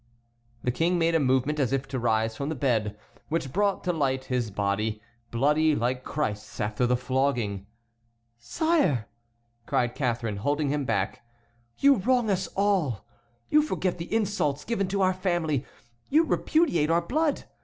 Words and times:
The 0.63 0.71
King 0.71 0.97
made 0.97 1.13
a 1.13 1.19
movement 1.19 1.59
as 1.59 1.71
if 1.71 1.87
to 1.89 1.99
rise 1.99 2.35
from 2.35 2.49
the 2.49 2.55
bed, 2.55 2.97
which 3.29 3.53
brought 3.53 3.83
to 3.83 3.93
light 3.93 4.23
his 4.23 4.49
body, 4.49 4.99
bloody 5.29 5.75
like 5.75 6.03
Christ's 6.03 6.59
after 6.59 6.87
the 6.87 6.97
flogging. 6.97 7.67
"Sire," 8.39 9.07
cried 9.67 9.93
Catharine, 9.93 10.37
holding 10.37 10.69
him 10.69 10.85
back, 10.85 11.21
"you 11.77 11.97
wrong 11.97 12.31
us 12.31 12.47
all. 12.55 13.05
You 13.51 13.61
forget 13.61 13.99
the 13.99 14.11
insults 14.11 14.65
given 14.65 14.87
to 14.87 15.03
our 15.03 15.13
family, 15.13 15.67
you 16.09 16.23
repudiate 16.23 16.89
our 16.89 17.01
blood. 17.03 17.43